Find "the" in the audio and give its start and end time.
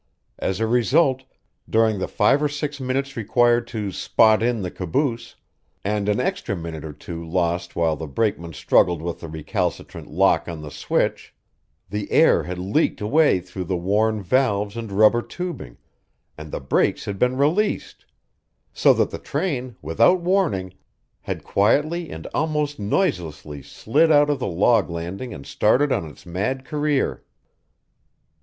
1.99-2.07, 4.63-4.71, 7.95-8.07, 9.19-9.27, 10.63-10.71, 11.91-12.11, 13.65-13.77, 16.51-16.59, 19.11-19.19, 24.39-24.47